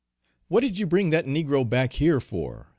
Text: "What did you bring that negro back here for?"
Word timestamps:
"What 0.47 0.61
did 0.61 0.79
you 0.79 0.87
bring 0.87 1.11
that 1.11 1.27
negro 1.27 1.63
back 1.69 1.93
here 1.93 2.19
for?" 2.19 2.69